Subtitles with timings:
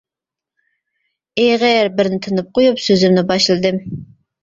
[1.45, 3.83] ئېغىر بىرنى تىنىپ قويۇپ سۆزۈمنى باشلىدىم.